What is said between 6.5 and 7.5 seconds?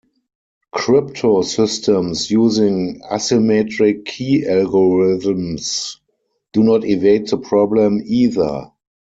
do not evade the